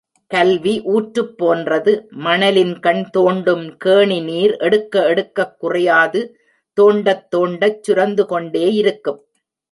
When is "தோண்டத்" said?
6.77-7.27